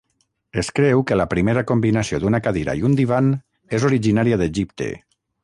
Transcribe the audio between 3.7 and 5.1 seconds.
és originària d'Egipte.